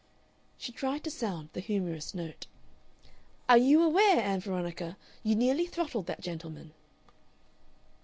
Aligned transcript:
She 0.57 0.71
tried 0.71 1.03
to 1.03 1.11
sound 1.11 1.49
the 1.53 1.59
humorous 1.59 2.15
note. 2.15 2.47
"Are 3.47 3.59
you 3.59 3.83
aware, 3.83 4.19
Ann 4.19 4.39
Veronica, 4.39 4.97
you 5.21 5.35
nearly 5.35 5.67
throttled 5.67 6.07
that 6.07 6.21
gentleman?" 6.21 6.73